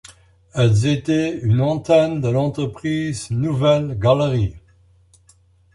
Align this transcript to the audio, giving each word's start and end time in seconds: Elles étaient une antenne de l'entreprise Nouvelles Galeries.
Elles 0.55 0.87
étaient 0.87 1.37
une 1.43 1.61
antenne 1.61 2.21
de 2.21 2.27
l'entreprise 2.27 3.29
Nouvelles 3.29 3.99
Galeries. 3.99 4.55